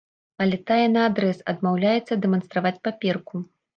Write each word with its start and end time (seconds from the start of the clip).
Але 0.45 0.57
тая 0.69 0.87
наадрэз 0.95 1.43
адмаўляецца 1.53 2.19
дэманстраваць 2.25 2.77
паперку. 2.89 3.35